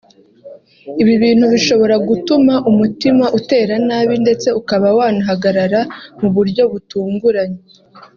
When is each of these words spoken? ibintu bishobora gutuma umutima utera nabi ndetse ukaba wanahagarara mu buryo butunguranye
ibintu 1.19 1.45
bishobora 1.53 1.95
gutuma 2.09 2.53
umutima 2.69 3.25
utera 3.39 3.75
nabi 3.87 4.15
ndetse 4.23 4.47
ukaba 4.59 4.87
wanahagarara 4.97 5.81
mu 6.19 6.29
buryo 6.35 6.63
butunguranye 6.71 7.61